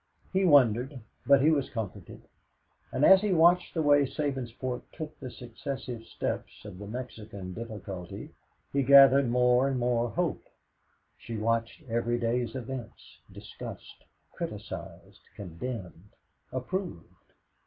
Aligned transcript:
He 0.33 0.45
wondered, 0.45 0.99
but 1.27 1.43
he 1.43 1.51
was 1.51 1.69
comforted; 1.69 2.23
and 2.91 3.05
as 3.05 3.21
he 3.21 3.31
watched 3.33 3.75
the 3.75 3.83
way 3.83 4.07
Sabinsport 4.07 4.81
took 4.91 5.19
the 5.19 5.29
successive 5.29 6.05
steps 6.07 6.65
of 6.65 6.79
the 6.79 6.87
Mexican 6.87 7.53
difficulty, 7.53 8.31
he 8.73 8.81
gathered 8.81 9.29
more 9.29 9.67
and 9.67 9.77
more 9.77 10.09
hope. 10.09 10.45
She 11.19 11.37
watched 11.37 11.83
every 11.87 12.17
day's 12.17 12.55
events, 12.55 13.19
discussed, 13.31 14.03
criticized, 14.33 15.21
condemned, 15.35 16.09
approved. 16.51 17.05